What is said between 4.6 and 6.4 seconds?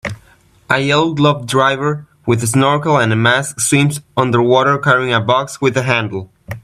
carrying a box with a handle.